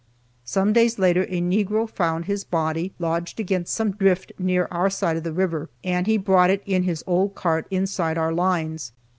[0.45, 5.15] Some days later a negro found his body, lodged against some drift near our side
[5.15, 8.93] of the river, and he brought it in his old cart inside our lines.